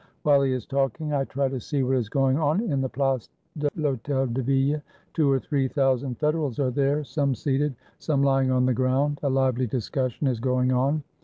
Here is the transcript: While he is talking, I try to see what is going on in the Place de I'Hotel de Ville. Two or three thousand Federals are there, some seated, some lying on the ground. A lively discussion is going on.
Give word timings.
While 0.23 0.41
he 0.41 0.51
is 0.51 0.65
talking, 0.65 1.13
I 1.13 1.25
try 1.25 1.47
to 1.47 1.59
see 1.59 1.83
what 1.83 1.95
is 1.97 2.09
going 2.09 2.35
on 2.35 2.59
in 2.59 2.81
the 2.81 2.89
Place 2.89 3.29
de 3.55 3.69
I'Hotel 3.77 4.25
de 4.25 4.41
Ville. 4.41 4.81
Two 5.13 5.29
or 5.29 5.37
three 5.37 5.67
thousand 5.67 6.17
Federals 6.17 6.57
are 6.57 6.71
there, 6.71 7.03
some 7.03 7.35
seated, 7.35 7.75
some 7.99 8.23
lying 8.23 8.49
on 8.49 8.65
the 8.65 8.73
ground. 8.73 9.19
A 9.21 9.29
lively 9.29 9.67
discussion 9.67 10.25
is 10.25 10.39
going 10.39 10.71
on. 10.71 11.03